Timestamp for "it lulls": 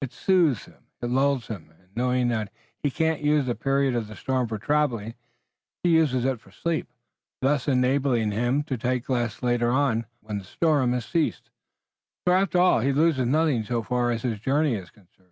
1.00-1.46